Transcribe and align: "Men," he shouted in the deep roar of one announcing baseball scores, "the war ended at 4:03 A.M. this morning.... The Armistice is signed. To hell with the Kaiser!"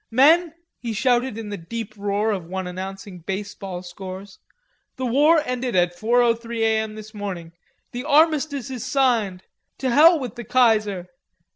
"Men," 0.09 0.55
he 0.79 0.93
shouted 0.93 1.37
in 1.37 1.49
the 1.49 1.57
deep 1.59 1.93
roar 1.95 2.31
of 2.31 2.45
one 2.47 2.65
announcing 2.65 3.19
baseball 3.19 3.83
scores, 3.83 4.39
"the 4.95 5.05
war 5.05 5.43
ended 5.45 5.75
at 5.75 5.95
4:03 5.95 6.59
A.M. 6.61 6.95
this 6.95 7.13
morning.... 7.13 7.51
The 7.91 8.03
Armistice 8.05 8.71
is 8.71 8.83
signed. 8.83 9.43
To 9.77 9.91
hell 9.91 10.17
with 10.19 10.33
the 10.37 10.43
Kaiser!" 10.43 11.09